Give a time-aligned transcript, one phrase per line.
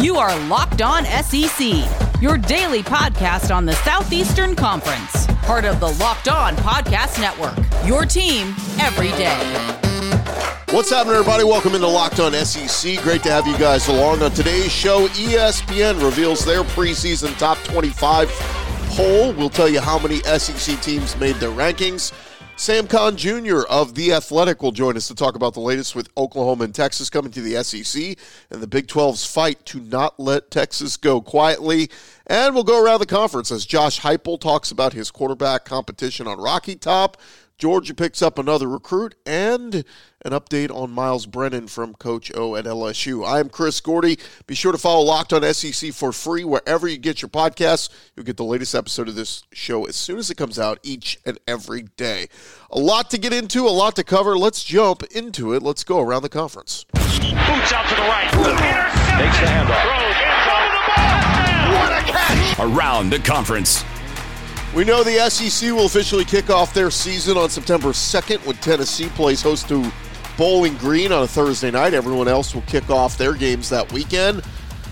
[0.00, 1.74] You are Locked On SEC,
[2.22, 7.58] your daily podcast on the Southeastern Conference, part of the Locked On Podcast Network.
[7.86, 9.36] Your team every day.
[10.70, 11.44] What's happening, everybody?
[11.44, 13.02] Welcome into Locked On SEC.
[13.02, 14.22] Great to have you guys along.
[14.22, 18.30] On today's show, ESPN reveals their preseason top 25
[18.96, 19.34] poll.
[19.34, 22.14] We'll tell you how many SEC teams made their rankings.
[22.60, 23.60] Sam Khan Jr.
[23.70, 27.08] of The Athletic will join us to talk about the latest with Oklahoma and Texas
[27.08, 28.18] coming to the SEC
[28.50, 31.88] and the Big 12's fight to not let Texas go quietly.
[32.26, 36.38] And we'll go around the conference as Josh Heupel talks about his quarterback competition on
[36.38, 37.16] Rocky Top.
[37.60, 39.84] Georgia picks up another recruit and
[40.24, 43.22] an update on Myles Brennan from Coach O at LSU.
[43.26, 44.18] I am Chris Gordy.
[44.46, 47.90] Be sure to follow Locked on SEC for free wherever you get your podcasts.
[48.16, 51.18] You'll get the latest episode of this show as soon as it comes out each
[51.26, 52.28] and every day.
[52.70, 54.38] A lot to get into, a lot to cover.
[54.38, 55.62] Let's jump into it.
[55.62, 56.86] Let's go around the conference.
[56.94, 58.32] Boots out to the right.
[58.32, 59.20] Intercepted.
[59.20, 59.82] Takes the handoff.
[59.82, 60.30] Throws.
[61.76, 62.58] What a catch.
[62.58, 63.84] Around the conference.
[64.72, 69.08] We know the SEC will officially kick off their season on September 2nd when Tennessee
[69.08, 69.90] plays host to
[70.38, 71.92] Bowling Green on a Thursday night.
[71.92, 74.44] Everyone else will kick off their games that weekend.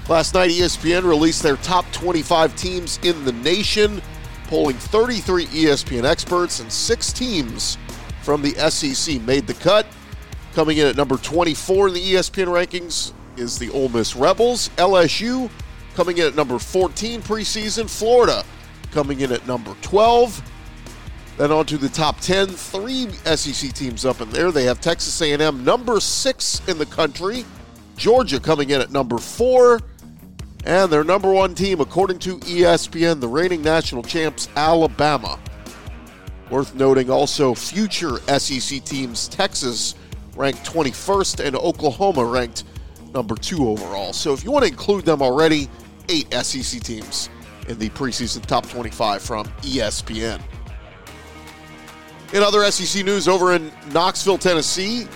[0.08, 4.02] Last night, ESPN released their top 25 teams in the nation,
[4.48, 7.78] polling 33 ESPN experts, and six teams
[8.22, 9.86] from the SEC made the cut.
[10.54, 14.70] Coming in at number 24 in the ESPN rankings is the Ole Miss Rebels.
[14.70, 15.48] LSU
[15.94, 17.88] coming in at number 14 preseason.
[17.88, 18.44] Florida
[18.91, 20.42] coming in at number 12.
[21.36, 24.50] Then on to the top 10, three SEC teams up in there.
[24.50, 27.45] They have Texas A&M number 6 in the country,
[27.97, 29.78] Georgia coming in at number 4,
[30.64, 35.39] and their number 1 team according to ESPN, the reigning national champs Alabama.
[36.50, 39.95] Worth noting also future SEC teams Texas
[40.34, 42.64] ranked 21st and Oklahoma ranked
[43.14, 44.12] number 2 overall.
[44.12, 45.69] So if you want to include them already,
[46.08, 47.30] 8 SEC teams
[47.69, 50.41] in the preseason top 25 from ESPN.
[52.33, 55.06] In other SEC news, over in Knoxville, Tennessee,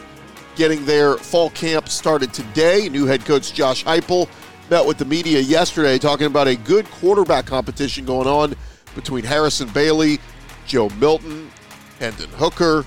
[0.56, 2.88] getting their fall camp started today.
[2.88, 4.28] New head coach Josh Heupel
[4.70, 8.54] met with the media yesterday talking about a good quarterback competition going on
[8.94, 10.18] between Harrison Bailey,
[10.66, 11.50] Joe Milton,
[11.98, 12.84] Hendon Hooker,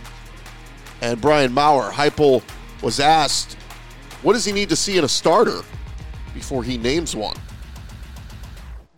[1.02, 1.92] and Brian Maurer.
[1.92, 2.42] Heupel
[2.82, 3.53] was asked,
[4.22, 5.62] what does he need to see in a starter
[6.34, 7.36] before he names one?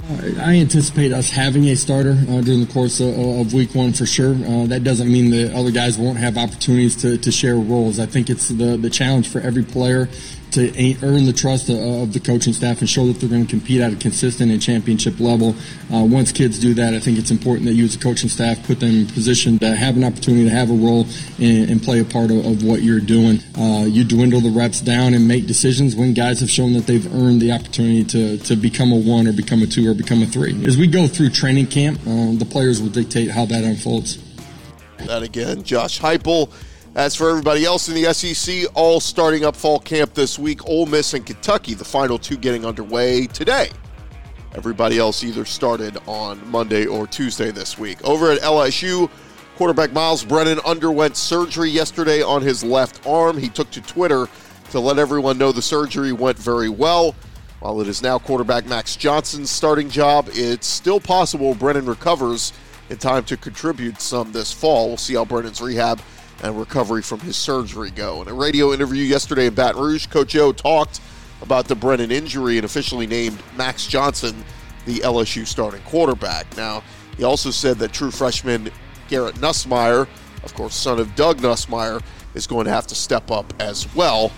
[0.09, 4.06] I anticipate us having a starter uh, during the course of, of, week one for
[4.06, 4.35] sure.
[4.35, 8.00] Uh, that doesn't mean the other guys won't have opportunities to, to share roles.
[8.00, 10.07] I think it's the, the challenge for every player
[10.52, 13.81] to earn the trust of the coaching staff and show that they're going to compete
[13.81, 15.56] at a consistent and championship level.
[15.94, 18.66] Uh, once kids do that, I think it's important that you as a coaching staff
[18.66, 21.06] put them in position to have an opportunity to have a role
[21.40, 23.40] and, and play a part of, of what you're doing.
[23.58, 27.14] Uh, you dwindle the reps down and make decisions when guys have shown that they've
[27.14, 30.25] earned the opportunity to, to become a one or become a two or become a
[30.25, 30.66] three.
[30.66, 34.18] As we go through training camp, uh, the players will dictate how that unfolds.
[35.06, 36.52] That again, Josh Heupel
[36.95, 40.67] as for everybody else in the SEC, all starting up fall camp this week.
[40.67, 43.69] Ole Miss and Kentucky, the final two getting underway today.
[44.55, 48.03] Everybody else either started on Monday or Tuesday this week.
[48.03, 49.09] Over at LSU,
[49.55, 53.37] quarterback Myles Brennan underwent surgery yesterday on his left arm.
[53.37, 54.27] He took to Twitter
[54.71, 57.15] to let everyone know the surgery went very well.
[57.59, 62.53] While it is now quarterback Max Johnson's starting job, it's still possible Brennan recovers
[62.89, 64.87] in time to contribute some this fall.
[64.87, 65.99] We'll see how Brennan's rehab
[66.43, 68.21] and recovery from his surgery go.
[68.21, 71.01] In a radio interview yesterday in Baton Rouge, Coach O talked
[71.41, 74.43] about the Brennan injury and officially named Max Johnson
[74.85, 76.55] the LSU starting quarterback.
[76.55, 76.83] Now,
[77.17, 78.69] he also said that true freshman
[79.09, 80.07] Garrett Nussmeier,
[80.43, 82.01] of course, son of Doug Nussmeier,
[82.33, 84.31] is going to have to step up as well.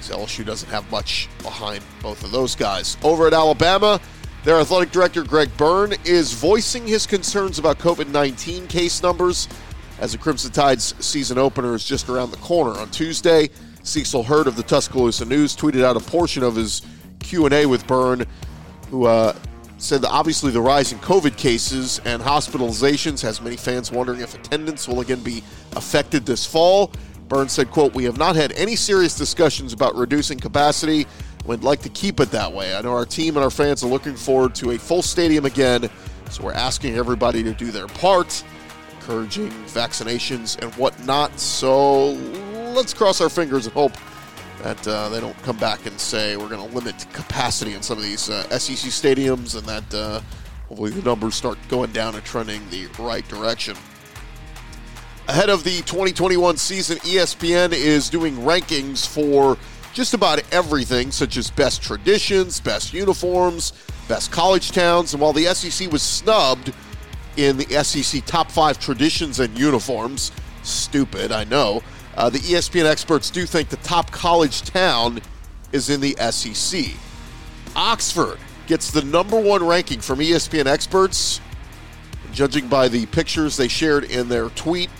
[0.00, 2.96] LSU doesn't have much behind both of those guys.
[3.04, 4.00] Over at Alabama,
[4.44, 9.48] their athletic director Greg Byrne is voicing his concerns about COVID 19 case numbers
[10.02, 12.72] as the Crimson Tide's season opener is just around the corner.
[12.72, 13.48] On Tuesday,
[13.84, 16.82] Cecil Hurt of the Tuscaloosa News tweeted out a portion of his
[17.20, 18.26] Q&A with Byrne,
[18.90, 19.32] who uh,
[19.78, 24.34] said that obviously the rise in COVID cases and hospitalizations has many fans wondering if
[24.34, 25.40] attendance will again be
[25.76, 26.90] affected this fall.
[27.28, 31.06] Byrne said, quote, We have not had any serious discussions about reducing capacity.
[31.46, 32.74] We'd like to keep it that way.
[32.74, 35.88] I know our team and our fans are looking forward to a full stadium again,
[36.28, 38.42] so we're asking everybody to do their part
[39.02, 41.38] encouraging vaccinations and whatnot.
[41.38, 42.12] So
[42.74, 43.92] let's cross our fingers and hope
[44.62, 47.98] that uh, they don't come back and say we're going to limit capacity in some
[47.98, 50.20] of these uh, SEC stadiums and that uh,
[50.68, 53.76] hopefully the numbers start going down and trending the right direction.
[55.28, 59.56] Ahead of the 2021 season, ESPN is doing rankings for
[59.92, 63.72] just about everything, such as best traditions, best uniforms,
[64.08, 65.12] best college towns.
[65.12, 66.72] And while the SEC was snubbed
[67.36, 70.32] in the SEC top five traditions and uniforms,
[70.62, 71.82] stupid, I know,
[72.16, 75.20] uh, the ESPN experts do think the top college town
[75.72, 76.94] is in the SEC.
[77.74, 81.40] Oxford gets the number one ranking from ESPN experts.
[82.32, 84.90] Judging by the pictures they shared in their tweet,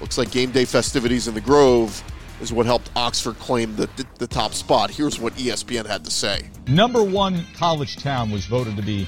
[0.00, 2.02] looks like game day festivities in the Grove
[2.40, 4.90] is what helped Oxford claim the, the, the top spot.
[4.90, 6.48] Here's what ESPN had to say.
[6.68, 9.06] Number one college town was voted to be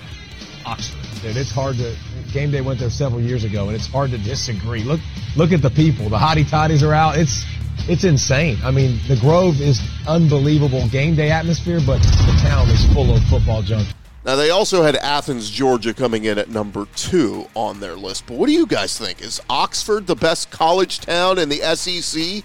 [0.67, 1.01] Oxford.
[1.25, 1.97] And it's hard to.
[2.33, 4.83] Game day went there several years ago, and it's hard to disagree.
[4.83, 5.01] Look,
[5.37, 6.09] look at the people.
[6.09, 7.19] The hottie toddies are out.
[7.19, 7.45] It's
[7.89, 8.59] it's insane.
[8.63, 13.23] I mean, the Grove is unbelievable game day atmosphere, but the town is full of
[13.25, 13.89] football junk.
[14.25, 18.27] Now, they also had Athens, Georgia coming in at number two on their list.
[18.27, 19.21] But what do you guys think?
[19.21, 22.45] Is Oxford the best college town in the SEC?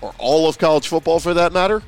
[0.00, 1.82] Or all of college football for that matter?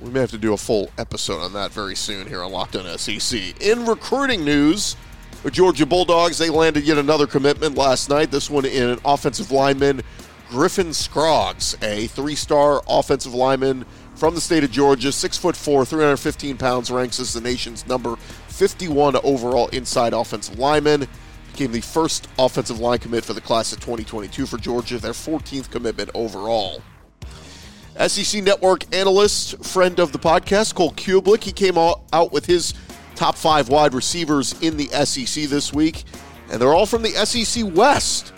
[0.00, 2.74] We may have to do a full episode on that very soon here on Locked
[2.74, 3.62] On SEC.
[3.62, 4.96] In recruiting news,
[5.50, 8.30] Georgia Bulldogs, they landed yet another commitment last night.
[8.30, 10.02] This one in an offensive lineman,
[10.48, 13.84] Griffin Scroggs, a three star offensive lineman
[14.14, 18.16] from the state of Georgia, six foot four, 315 pounds, ranks as the nation's number
[18.48, 21.08] 51 overall inside offensive lineman.
[21.50, 25.70] Became the first offensive line commit for the class of 2022 for Georgia, their 14th
[25.70, 26.82] commitment overall.
[28.06, 32.72] SEC Network analyst, friend of the podcast, Cole Cubelic, he came out with his
[33.14, 36.04] top five wide receivers in the SEC this week,
[36.50, 38.32] and they're all from the SEC West.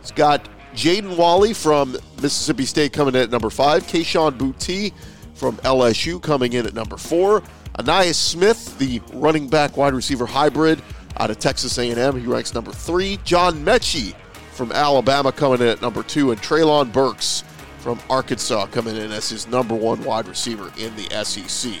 [0.00, 4.92] It's got Jaden Walley from Mississippi State coming in at number five, Kayshon Boutte
[5.34, 7.42] from LSU coming in at number four.
[7.78, 10.82] Ainias Smith, the running back wide receiver hybrid
[11.18, 13.18] out of Texas A&M, he ranks number three.
[13.24, 14.14] John Metchie
[14.52, 17.44] from Alabama coming in at number two, and Treylon Burks
[17.78, 21.72] from Arkansas coming in as his number one wide receiver in the SEC.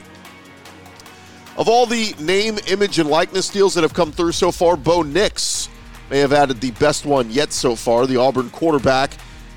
[1.60, 5.02] Of all the name, image, and likeness deals that have come through so far, Bo
[5.02, 5.68] Nix
[6.08, 8.06] may have added the best one yet so far.
[8.06, 9.10] The Auburn quarterback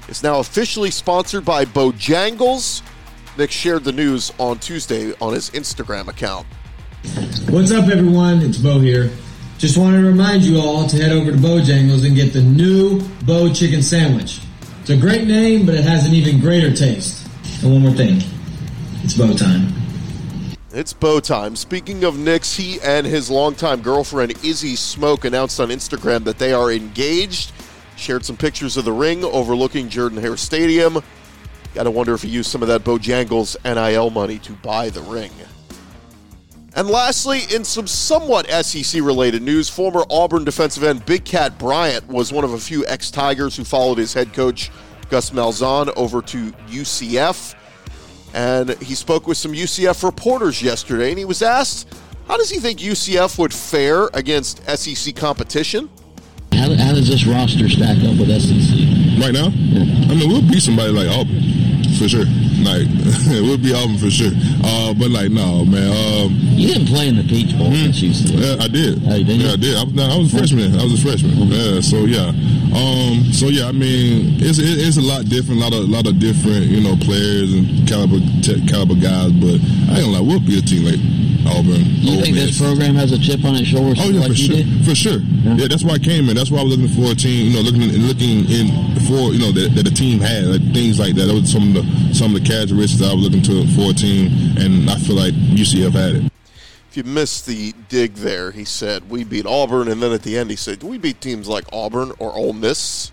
[0.09, 2.81] is now officially sponsored by Bojangles
[3.37, 6.45] Nix shared the news on Tuesday on his Instagram account.
[7.49, 8.41] What's up, everyone?
[8.41, 9.09] It's Bo here.
[9.57, 12.99] Just wanted to remind you all to head over to Bojangles and get the new
[13.25, 14.41] Bo Chicken Sandwich.
[14.81, 17.25] It's a great name, but it has an even greater taste.
[17.63, 18.21] And one more thing
[19.03, 19.82] it's Bo time.
[20.75, 21.55] It's Bo time.
[21.55, 26.51] Speaking of Nix, he and his longtime girlfriend Izzy Smith announced on Instagram that they
[26.51, 27.51] are engaged.
[27.95, 30.97] Shared some pictures of the ring overlooking Jordan Hare Stadium.
[31.75, 35.03] Got to wonder if he used some of that Bojangles NIL money to buy the
[35.03, 35.29] ring.
[36.75, 42.07] And lastly, in some somewhat SEC related news, former Auburn defensive end Big Kat Bryant
[42.07, 44.71] was one of a few ex Tigers who followed his head coach
[45.11, 47.53] Gus Malzahn over to UCF.
[48.33, 51.87] And he spoke with some UCF reporters yesterday, and he was asked,
[52.27, 55.89] how does he think UCF would fare against SEC competition?
[56.51, 59.21] How, how does this roster stack up with SEC?
[59.21, 59.49] Right now?
[59.49, 60.11] Yeah.
[60.11, 61.41] I mean, we'll beat somebody like Auburn
[61.97, 62.25] for sure.
[62.63, 62.87] Like
[63.43, 64.31] we'll be Auburn for sure.
[64.63, 65.91] Uh, but like no, man.
[65.91, 68.37] Um, you didn't play in the Peach Bowl mm-hmm.
[68.37, 69.01] Yeah, I did.
[69.05, 69.75] Oh, did yeah, I did.
[69.75, 70.79] I, I, was a freshman.
[70.79, 71.31] I was a freshman.
[71.31, 71.51] Mm-hmm.
[71.51, 71.81] Yeah.
[71.81, 72.31] So yeah.
[72.73, 73.67] Um, so yeah.
[73.67, 75.61] I mean, it's it's a lot different.
[75.61, 78.19] A lot of lot of different you know players and caliber
[78.67, 79.31] caliber guys.
[79.33, 79.59] But
[79.91, 81.01] I ain't gonna lie, we'll be a team like
[81.47, 81.83] Auburn.
[82.03, 83.93] You think this program has a chip on its shoulder?
[83.97, 84.85] Oh yeah, like for sure, did?
[84.85, 85.19] for sure.
[85.19, 85.55] Yeah.
[85.55, 85.67] yeah.
[85.67, 86.35] that's why I came in.
[86.35, 87.51] That's why I was looking for a team.
[87.51, 88.67] You know, looking looking in
[89.07, 91.25] for you know that, that the team had like, things like that.
[91.25, 93.93] That was some of the some of the characteristics I was looking to for a
[93.93, 96.31] team, and I feel like UCF had it.
[96.89, 100.37] If you missed the dig there, he said we beat Auburn, and then at the
[100.37, 103.11] end he said we beat teams like Auburn or Ole Miss.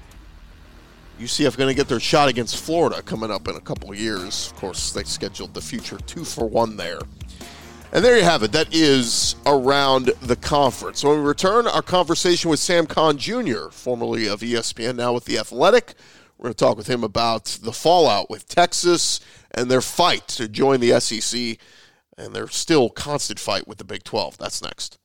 [1.20, 4.50] UCF going to get their shot against Florida coming up in a couple of years.
[4.52, 7.00] Of course, they scheduled the future two for one there.
[7.92, 8.52] And there you have it.
[8.52, 11.02] That is around the conference.
[11.02, 15.38] When we return, our conversation with Sam Khan Jr., formerly of ESPN, now with The
[15.38, 15.94] Athletic.
[16.38, 19.18] We're going to talk with him about the fallout with Texas
[19.50, 21.58] and their fight to join the SEC
[22.16, 24.38] and their still constant fight with the Big 12.
[24.38, 24.96] That's next.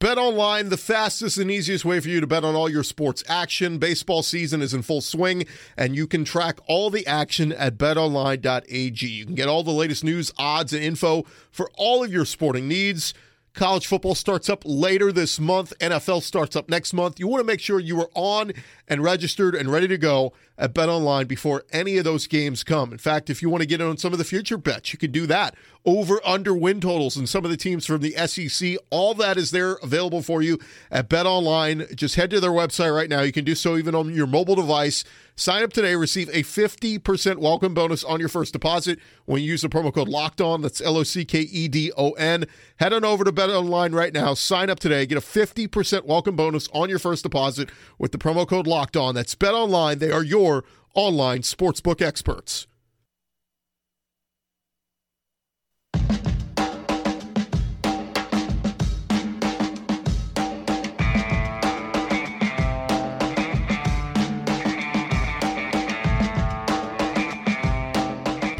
[0.00, 3.22] Bet online, the fastest and easiest way for you to bet on all your sports
[3.28, 3.78] action.
[3.78, 5.46] Baseball season is in full swing,
[5.76, 9.06] and you can track all the action at betonline.ag.
[9.06, 12.68] You can get all the latest news, odds, and info for all of your sporting
[12.68, 13.14] needs.
[13.54, 15.72] College football starts up later this month.
[15.78, 17.20] NFL starts up next month.
[17.20, 18.52] You want to make sure you are on
[18.88, 22.90] and registered and ready to go at Bet Online before any of those games come.
[22.90, 24.98] In fact, if you want to get in on some of the future bets, you
[24.98, 25.54] can do that.
[25.84, 29.52] Over under win totals and some of the teams from the SEC, all that is
[29.52, 30.58] there available for you
[30.90, 31.86] at Bet Online.
[31.94, 33.20] Just head to their website right now.
[33.20, 35.04] You can do so even on your mobile device.
[35.36, 39.62] Sign up today, receive a 50% welcome bonus on your first deposit when you use
[39.62, 40.62] the promo code Locked On.
[40.62, 42.44] That's L O C K E D O N.
[42.76, 44.34] Head on over to Bet Online right now.
[44.34, 45.06] Sign up today.
[45.06, 49.12] Get a 50% welcome bonus on your first deposit with the promo code Locked On.
[49.12, 49.98] That's Bet Online.
[49.98, 50.64] They are your
[50.94, 52.68] online sportsbook experts.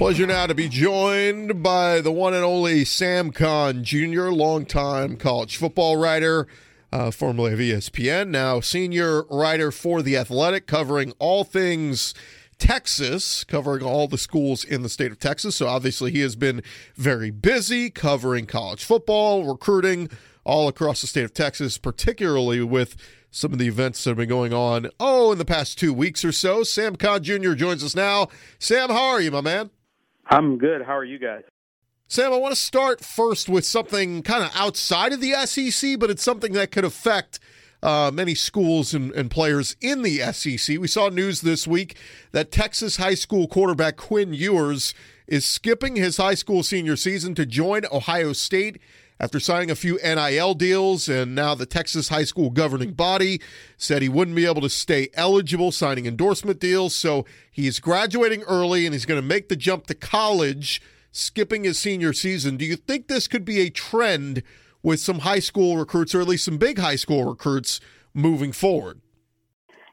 [0.05, 5.57] Pleasure now to be joined by the one and only Sam Khan Jr., longtime college
[5.57, 6.47] football writer,
[6.93, 12.13] uh, formerly of ESPN, now senior writer for The Athletic, covering all things
[12.59, 15.57] Texas, covering all the schools in the state of Texas.
[15.57, 16.63] So obviously, he has been
[16.97, 20.11] very busy covering college football, recruiting
[20.45, 22.95] all across the state of Texas, particularly with
[23.31, 26.27] some of the events that have been going on, oh, in the past two weeks
[26.27, 26.63] or so.
[26.63, 27.55] Sam Khan Jr.
[27.55, 28.29] joins us now.
[28.59, 29.71] Sam, how are you, my man?
[30.27, 30.83] I'm good.
[30.83, 31.43] How are you guys?
[32.07, 36.11] Sam, I want to start first with something kind of outside of the SEC, but
[36.11, 37.41] it's something that could affect
[37.83, 40.79] uh, many schools and, and, players in the SEC.
[40.79, 41.97] We saw news this week
[42.33, 44.95] that Texas high school quarterback Quinn Ewers
[45.27, 48.81] is skipping his high school senior season to join Ohio State
[49.21, 53.41] after signing a few NIL deals, and now the Texas high school governing body
[53.77, 56.95] said he wouldn't be able to stay eligible signing endorsement deals.
[56.95, 61.79] So he's graduating early and he's going to make the jump to college, skipping his
[61.79, 62.57] senior season.
[62.57, 64.43] Do you think this could be a trend
[64.83, 67.81] with some high school recruits, or at least some big high school recruits,
[68.13, 69.01] moving forward?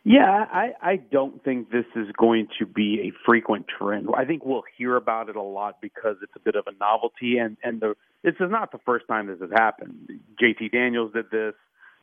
[0.03, 4.07] Yeah, I, I don't think this is going to be a frequent trend.
[4.17, 7.37] I think we'll hear about it a lot because it's a bit of a novelty,
[7.37, 7.93] and and the
[8.23, 10.09] this is not the first time this has happened.
[10.41, 11.53] JT Daniels did this,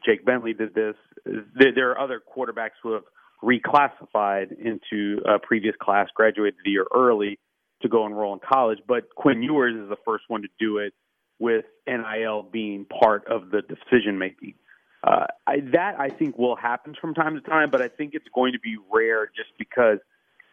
[0.04, 0.94] Jake Bentley did this.
[1.24, 3.04] There, there are other quarterbacks who have
[3.42, 7.38] reclassified into a previous class, graduated a year early
[7.82, 8.78] to go enroll in college.
[8.86, 10.92] But Quinn Ewers is the first one to do it
[11.38, 14.54] with NIL being part of the decision making.
[15.02, 18.26] Uh, I, that I think will happen from time to time, but I think it's
[18.34, 19.98] going to be rare just because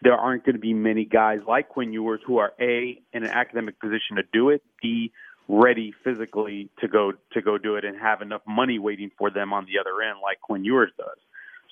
[0.02, 3.30] there aren't going to be many guys like Quinn Ewers who are a in an
[3.32, 5.12] academic position to do it, b
[5.48, 9.54] ready physically to go to go do it and have enough money waiting for them
[9.54, 11.18] on the other end like Quinn Ewers does.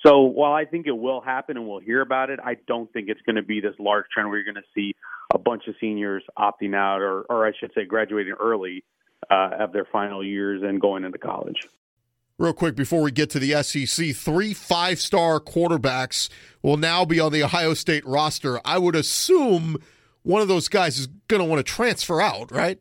[0.04, 3.08] So while I think it will happen and we'll hear about it, I don't think
[3.08, 4.94] it's going to be this large trend where you're going to see
[5.32, 8.84] a bunch of seniors opting out, or, or I should say, graduating early
[9.30, 11.56] uh, of their final years and going into college.
[12.36, 16.28] Real quick before we get to the SEC, three five star quarterbacks
[16.62, 18.60] will now be on the Ohio State roster.
[18.64, 19.76] I would assume
[20.24, 22.80] one of those guys is going to want to transfer out, right?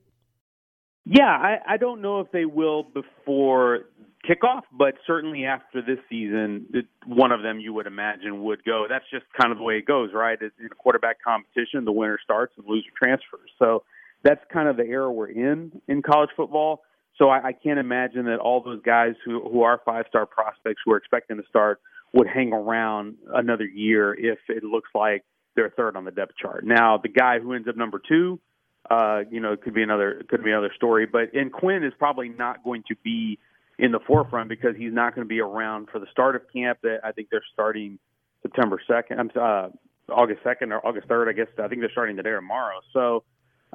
[1.05, 3.81] Yeah, I, I don't know if they will before
[4.27, 8.85] kickoff, but certainly after this season, it, one of them you would imagine would go.
[8.89, 10.37] That's just kind of the way it goes, right?
[10.41, 13.51] It's in a quarterback competition, the winner starts and loser transfers.
[13.59, 13.83] So
[14.23, 16.83] that's kind of the era we're in in college football.
[17.17, 20.81] So I, I can't imagine that all those guys who who are five star prospects
[20.85, 21.79] who are expecting to start
[22.13, 25.23] would hang around another year if it looks like
[25.55, 26.65] they're third on the depth chart.
[26.65, 28.39] Now, the guy who ends up number two,
[28.89, 31.05] uh, you know, it could be another could be another story.
[31.05, 33.39] But and Quinn is probably not going to be
[33.79, 36.79] in the forefront because he's not going to be around for the start of camp.
[36.83, 37.99] That I think they're starting
[38.41, 39.19] September second.
[39.19, 39.69] I'm uh,
[40.11, 41.29] August second or August third.
[41.29, 42.79] I guess I think they're starting today or tomorrow.
[42.91, 43.23] So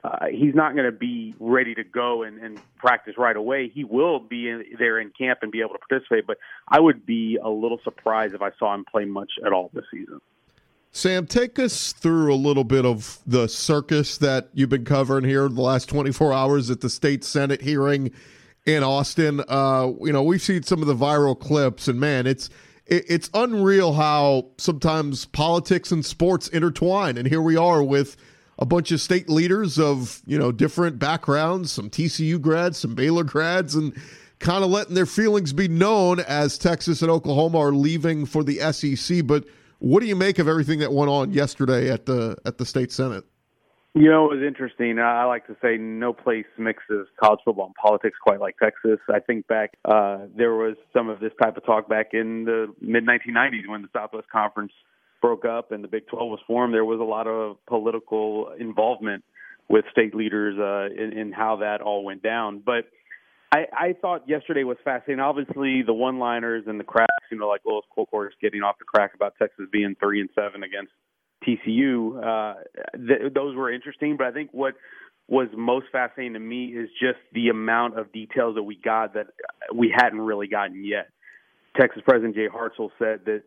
[0.04, 3.68] uh, he's not going to be ready to go and, and practice right away.
[3.68, 6.38] He will be in, there in camp and be able to participate, but
[6.68, 9.84] I would be a little surprised if I saw him play much at all this
[9.90, 10.20] season.
[10.90, 15.48] Sam, take us through a little bit of the circus that you've been covering here
[15.48, 18.10] the last 24 hours at the state senate hearing
[18.64, 19.42] in Austin.
[19.48, 22.48] Uh, you know, we've seen some of the viral clips, and man, it's
[22.86, 27.18] it, it's unreal how sometimes politics and sports intertwine.
[27.18, 28.16] And here we are with
[28.58, 33.24] a bunch of state leaders of you know different backgrounds, some TCU grads, some Baylor
[33.24, 33.94] grads, and
[34.38, 38.58] kind of letting their feelings be known as Texas and Oklahoma are leaving for the
[38.72, 39.26] SEC.
[39.26, 39.44] But
[39.78, 42.92] what do you make of everything that went on yesterday at the at the state
[42.92, 43.24] senate?
[43.94, 44.98] You know, it was interesting.
[44.98, 48.98] I like to say no place mixes college football and politics quite like Texas.
[49.12, 52.72] I think back, uh, there was some of this type of talk back in the
[52.80, 54.72] mid 1990s when the Southwest Conference
[55.20, 59.24] broke up and the Big 12 was formed, there was a lot of political involvement
[59.68, 62.62] with state leaders uh, in, in how that all went down.
[62.64, 62.86] But
[63.52, 65.20] I, I thought yesterday was fascinating.
[65.20, 69.14] Obviously, the one-liners and the cracks, you know, like Lois Kolkhorst getting off the crack
[69.14, 70.92] about Texas being three and seven against
[71.46, 72.22] TCU.
[72.22, 72.54] Uh,
[72.94, 74.74] th- those were interesting, but I think what
[75.28, 79.26] was most fascinating to me is just the amount of details that we got that
[79.74, 81.08] we hadn't really gotten yet.
[81.78, 83.42] Texas President Jay Hartzell said that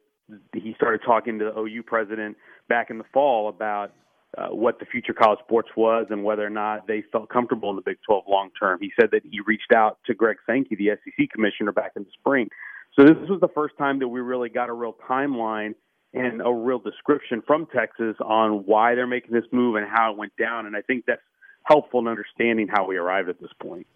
[0.54, 2.38] he started talking to the OU president
[2.70, 3.94] back in the fall about
[4.38, 7.76] uh, what the future college sports was and whether or not they felt comfortable in
[7.76, 8.80] the Big 12 long term.
[8.82, 12.10] He said that he reached out to Greg Sankey, the SEC commissioner, back in the
[12.20, 12.50] spring.
[12.98, 15.76] So this was the first time that we really got a real timeline
[16.14, 20.18] and a real description from Texas on why they're making this move and how it
[20.18, 20.66] went down.
[20.66, 21.22] And I think that's
[21.64, 23.88] helpful in understanding how we arrived at this point.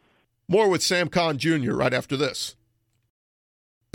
[0.48, 1.74] More with Sam Khan Jr.
[1.74, 2.56] right after this.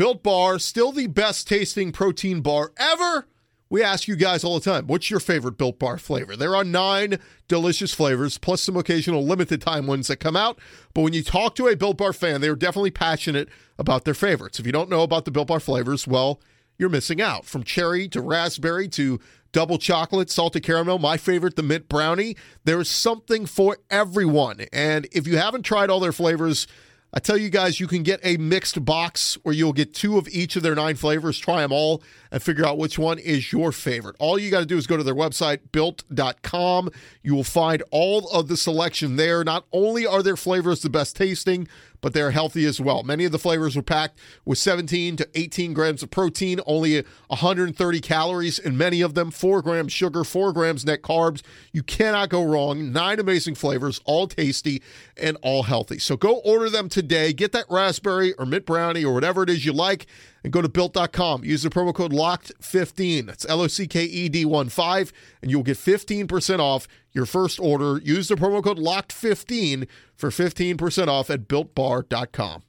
[0.01, 3.29] Built Bar, still the best tasting protein bar ever.
[3.69, 6.37] We ask you guys all the time, what's your favorite Built Bar flavor?
[6.37, 10.59] There are nine delicious flavors, plus some occasional limited time ones that come out.
[10.95, 14.15] But when you talk to a Built Bar fan, they are definitely passionate about their
[14.15, 14.59] favorites.
[14.59, 16.41] If you don't know about the Built Bar flavors, well,
[16.79, 17.45] you're missing out.
[17.45, 19.21] From cherry to raspberry to
[19.53, 22.39] double chocolate, salted caramel, my favorite, the mint brownie.
[22.65, 24.63] There's something for everyone.
[24.73, 26.67] And if you haven't tried all their flavors,
[27.13, 30.29] I tell you guys, you can get a mixed box where you'll get two of
[30.29, 33.73] each of their nine flavors, try them all, and figure out which one is your
[33.73, 34.15] favorite.
[34.21, 36.91] All you got to do is go to their website, built.com.
[37.23, 39.43] You will find all of the selection there.
[39.43, 41.67] Not only are their flavors the best tasting,
[42.01, 43.03] but they're healthy as well.
[43.03, 48.01] Many of the flavors are packed with 17 to 18 grams of protein, only 130
[48.01, 51.43] calories in many of them, 4 grams sugar, 4 grams net carbs.
[51.73, 52.93] You cannot go wrong.
[52.93, 54.83] Nine amazing flavors, all tasty
[55.17, 55.99] and all healthy.
[55.99, 57.33] So go order them today.
[57.33, 60.07] Get that raspberry or mint brownie or whatever it is you like
[60.43, 61.45] and go to built.com.
[61.45, 63.27] Use the promo code LOCKED15.
[63.27, 67.27] That's L O C K E D 1 5, and you'll get 15% off your
[67.27, 67.99] first order.
[67.99, 72.63] Use the promo code LOCKED15 for 15% off at builtbar.com.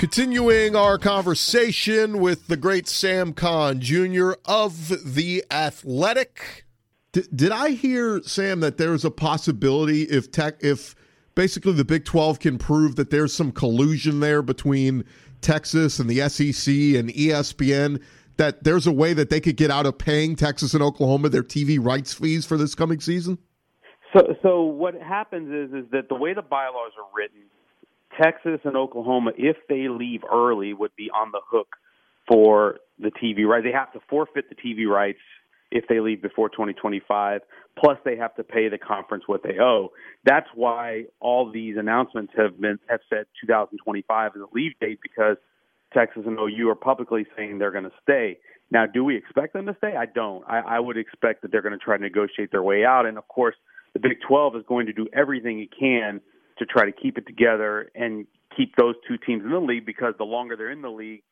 [0.00, 4.32] Continuing our conversation with the great Sam Khan Jr.
[4.46, 6.64] of The Athletic.
[7.12, 10.94] Did I hear, Sam, that there's a possibility if tech, if
[11.34, 15.04] basically the Big 12 can prove that there's some collusion there between
[15.40, 18.00] Texas and the SEC and ESPN,
[18.36, 21.42] that there's a way that they could get out of paying Texas and Oklahoma their
[21.42, 23.38] TV rights fees for this coming season?
[24.16, 27.42] So, so what happens is is that the way the bylaws are written,
[28.20, 31.68] Texas and Oklahoma, if they leave early, would be on the hook
[32.28, 33.64] for the TV rights.
[33.64, 35.20] They have to forfeit the TV rights
[35.70, 37.42] if they leave before 2025.
[37.78, 39.90] Plus, they have to pay the conference what they owe.
[40.24, 45.36] That's why all these announcements have been have said 2025 as a leave date because
[45.94, 48.38] Texas and OU are publicly saying they're going to stay.
[48.70, 49.94] Now, do we expect them to stay?
[49.96, 50.44] I don't.
[50.46, 53.18] I, I would expect that they're going to try to negotiate their way out, and
[53.18, 53.56] of course,
[53.94, 56.20] the Big 12 is going to do everything it can
[56.58, 60.14] to try to keep it together and keep those two teams in the league because
[60.18, 61.22] the longer they're in the league,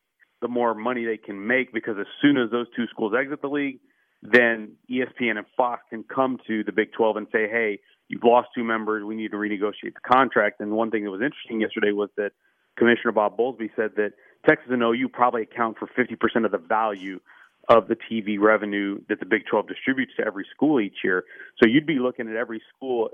[0.40, 3.48] the more money they can make because as soon as those two schools exit the
[3.48, 3.79] league,
[4.23, 7.79] then ESPN and Fox can come to the Big 12 and say, hey,
[8.09, 9.05] you've lost two members.
[9.05, 10.61] We need to renegotiate the contract.
[10.61, 12.33] And one thing that was interesting yesterday was that
[12.77, 14.13] Commissioner Bob Bowlesby said that
[14.47, 17.21] Texas and OU probably account for 50% of the value
[17.69, 21.25] of the TV revenue that the Big 12 distributes to every school each year.
[21.63, 23.11] So you'd be looking at every school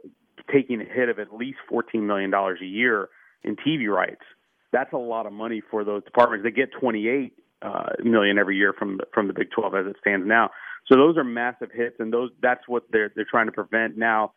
[0.52, 3.08] taking a hit of at least $14 million a year
[3.42, 4.22] in TV rights.
[4.72, 6.44] That's a lot of money for those departments.
[6.44, 10.26] They get 28 uh, million every year from from the Big 12 as it stands
[10.26, 10.50] now.
[10.86, 14.32] So those are massive hits, and those that's what they're they're trying to prevent now.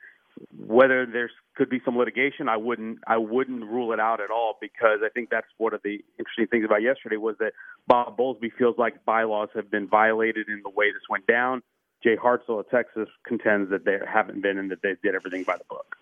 [0.55, 4.57] Whether there's could be some litigation, I wouldn't I wouldn't rule it out at all
[4.61, 7.53] because I think that's one of the interesting things about yesterday was that
[7.87, 11.63] Bob Bowlesby feels like bylaws have been violated in the way this went down.
[12.03, 15.57] Jay Hartzell of Texas contends that they haven't been and that they did everything by
[15.57, 15.95] the book.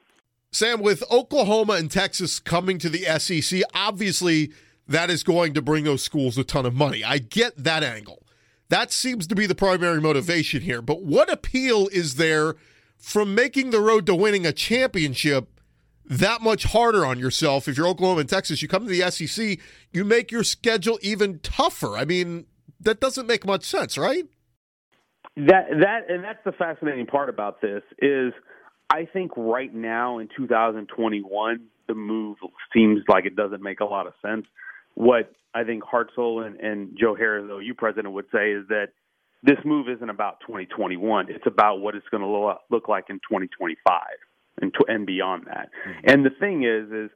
[0.51, 4.51] Sam, with Oklahoma and Texas coming to the SEC, obviously
[4.87, 7.03] that is going to bring those schools a ton of money.
[7.03, 8.24] I get that angle.
[8.69, 10.81] That seems to be the primary motivation here.
[10.81, 12.55] But what appeal is there
[12.97, 15.49] from making the road to winning a championship
[16.05, 17.67] that much harder on yourself?
[17.67, 19.59] If you're Oklahoma and Texas, you come to the SEC,
[19.91, 21.95] you make your schedule even tougher.
[21.95, 22.45] I mean,
[22.79, 24.25] that doesn't make much sense, right?
[25.37, 28.33] That that and that's the fascinating part about this is
[28.89, 32.37] I think right now in 2021 the move
[32.73, 34.45] seems like it doesn't make a lot of sense.
[34.95, 38.89] What I think Hartzell and, and Joe Harroz, the OU president, would say is that
[39.43, 41.27] this move isn't about 2021.
[41.29, 44.01] It's about what it's going to look, look like in 2025
[44.61, 45.69] and, and beyond that.
[45.87, 46.09] Mm-hmm.
[46.09, 47.11] And the thing is, is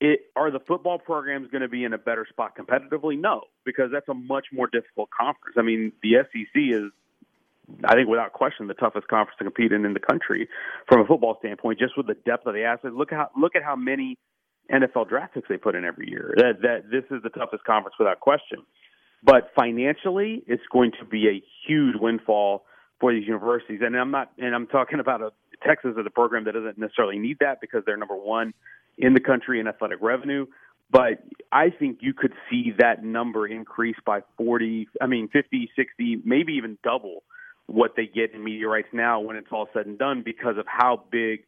[0.00, 3.18] it, are the football programs going to be in a better spot competitively?
[3.18, 5.56] No, because that's a much more difficult conference.
[5.58, 6.90] I mean, the SEC is,
[7.84, 10.48] I think, without question, the toughest conference to compete in in the country
[10.88, 11.78] from a football standpoint.
[11.78, 14.18] Just with the depth of the assets, look how look at how many
[14.70, 16.34] NFL draft picks they put in every year.
[16.36, 18.58] That that this is the toughest conference without question.
[19.24, 22.64] But financially, it's going to be a huge windfall
[23.00, 23.80] for these universities.
[23.84, 25.30] And I'm not, and I'm talking about a
[25.66, 28.52] Texas is a program that doesn't necessarily need that because they're number one
[28.98, 30.46] in the country in athletic revenue.
[30.90, 36.20] But I think you could see that number increase by 40, I mean, 50, 60,
[36.24, 37.22] maybe even double
[37.66, 40.66] what they get in media rights now when it's all said and done because of
[40.66, 41.44] how big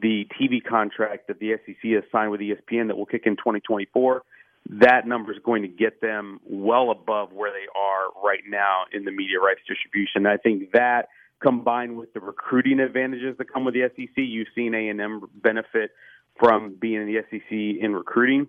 [0.00, 4.22] the TV contract that the SEC has signed with ESPN that will kick in 2024.
[4.70, 9.04] That number is going to get them well above where they are right now in
[9.04, 10.26] the media rights distribution.
[10.26, 11.08] I think that
[11.40, 15.92] combined with the recruiting advantages that come with the SEC, you've seen A&M benefit
[16.38, 18.48] from being in the SEC in recruiting.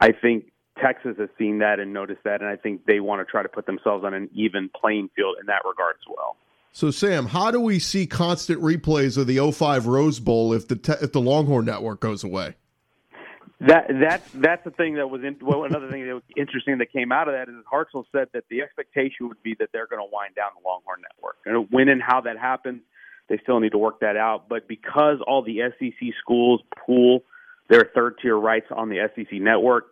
[0.00, 3.30] I think Texas has seen that and noticed that, and I think they want to
[3.30, 6.36] try to put themselves on an even playing field in that regard as well.
[6.76, 10.76] So, Sam, how do we see constant replays of the 05 Rose Bowl if the
[10.76, 12.54] te- if the Longhorn Network goes away?
[13.60, 16.92] That that's that's the thing that was in, well another thing that was interesting that
[16.92, 20.06] came out of that is Hartzell said that the expectation would be that they're going
[20.06, 21.36] to wind down the Longhorn Network.
[21.46, 22.82] And when and how that happens,
[23.30, 24.50] they still need to work that out.
[24.50, 27.22] But because all the SEC schools pool
[27.70, 29.86] their third tier rights on the SEC network,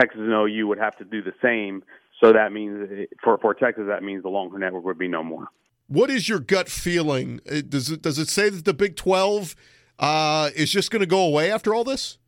[0.00, 1.84] Texas and OU would have to do the same.
[2.22, 5.48] So that means for for Texas, that means the Longhorn Network would be no more.
[5.88, 7.40] What is your gut feeling?
[7.50, 9.54] Uh, does it does it say that the Big Twelve
[9.98, 12.18] uh, is just going to go away after all this?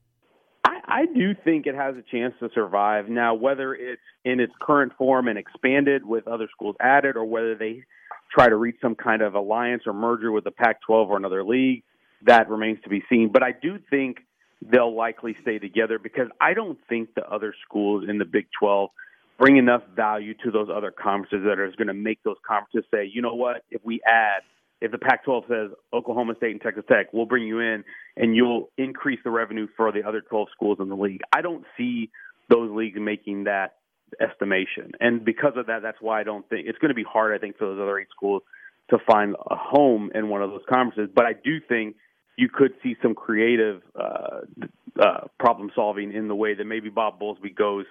[0.65, 3.09] I, I do think it has a chance to survive.
[3.09, 7.57] Now, whether it's in its current form and expanded with other schools added, or whether
[7.57, 7.83] they
[8.33, 11.83] try to reach some kind of alliance or merger with the Pac-12 or another league,
[12.27, 13.31] that remains to be seen.
[13.33, 14.19] But I do think
[14.61, 18.91] they'll likely stay together because I don't think the other schools in the Big 12
[19.39, 23.09] bring enough value to those other conferences that is going to make those conferences say,
[23.13, 24.43] you know what, if we add,
[24.81, 27.85] if the Pac 12 says Oklahoma State and Texas Tech, we'll bring you in
[28.17, 31.21] and you'll increase the revenue for the other 12 schools in the league.
[31.33, 32.11] I don't see
[32.49, 33.77] those leagues making that
[34.21, 34.93] estimation.
[35.01, 37.39] And because of that, that's why I don't think it's going to be hard, I
[37.39, 38.43] think, for those other eight schools
[38.91, 41.13] to find a home in one of those conferences.
[41.15, 41.97] But I do think
[42.37, 44.41] you could see some creative uh,
[44.99, 47.85] uh, problem solving in the way that maybe Bob Bowlesby goes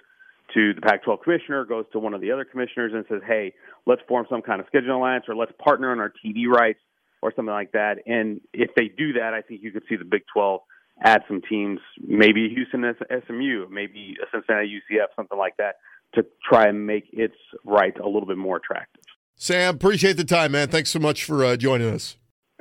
[0.54, 3.54] to the Pac 12 commissioner, goes to one of the other commissioners and says, hey,
[3.86, 6.80] let's form some kind of scheduling alliance or let's partner on our TV rights
[7.22, 7.96] or something like that.
[8.06, 10.60] And if they do that, I think you could see the Big 12
[11.04, 12.84] add some teams, maybe Houston
[13.26, 15.76] SMU, maybe a Cincinnati UCF, something like that,
[16.14, 19.02] to try and make its right a little bit more attractive.
[19.36, 20.68] Sam, appreciate the time, man.
[20.68, 22.16] Thanks so much for uh, joining us.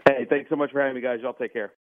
[0.06, 1.20] Hey, thanks so much for having me, guys.
[1.22, 1.74] Y'all take care.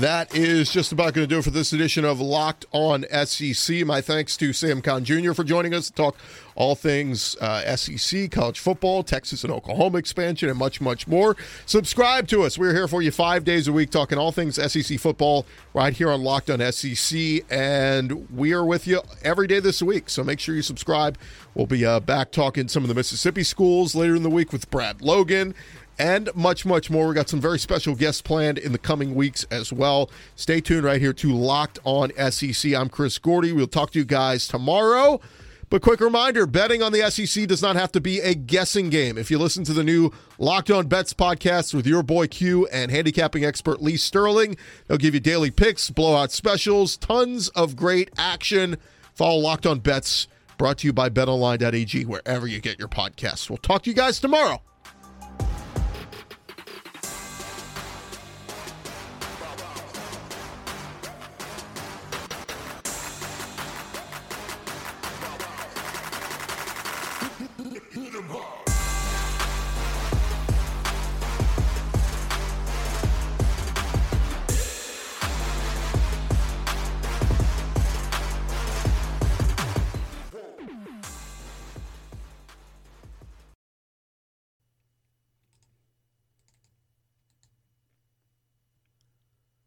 [0.00, 3.84] That is just about going to do it for this edition of Locked On SEC.
[3.84, 5.34] My thanks to Sam Khan Jr.
[5.34, 6.16] for joining us to talk
[6.54, 11.36] all things uh, SEC, college football, Texas and Oklahoma expansion, and much, much more.
[11.66, 12.56] Subscribe to us.
[12.56, 16.10] We're here for you five days a week talking all things SEC football right here
[16.10, 17.44] on Locked On SEC.
[17.50, 20.08] And we are with you every day this week.
[20.08, 21.18] So make sure you subscribe.
[21.54, 24.70] We'll be uh, back talking some of the Mississippi schools later in the week with
[24.70, 25.54] Brad Logan
[26.00, 27.06] and much, much more.
[27.06, 30.10] We got some very special guests planned in the coming weeks as well.
[30.34, 32.72] Stay tuned right here to Locked On SEC.
[32.74, 33.52] I'm Chris Gordy.
[33.52, 35.20] We'll talk to you guys tomorrow.
[35.68, 39.18] But quick reminder betting on the SEC does not have to be a guessing game.
[39.18, 42.90] If you listen to the new Locked On Bets podcast with your boy Q and
[42.90, 44.56] handicapping expert Lee Sterling,
[44.88, 48.78] they'll give you daily picks, blowout specials, tons of great action.
[49.12, 53.50] Follow Locked On Bets, brought to you by betonline.ag, wherever you get your podcasts.
[53.50, 54.62] We'll talk to you guys tomorrow.